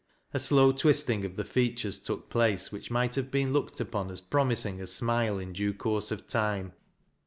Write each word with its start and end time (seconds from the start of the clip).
A 0.33 0.39
slow 0.39 0.71
twisting 0.71 1.23
of 1.25 1.35
the 1.35 1.45
features 1.45 1.99
took 1.99 2.31
place, 2.31 2.71
which 2.71 2.89
might 2.89 3.13
have 3.13 3.29
been 3.29 3.53
looked 3.53 3.79
upon 3.79 4.09
as 4.09 4.19
promising 4.19 4.81
a 4.81 4.87
smile 4.87 5.37
in 5.37 5.53
due 5.53 5.75
course 5.75 6.09
of 6.09 6.27
time. 6.27 6.73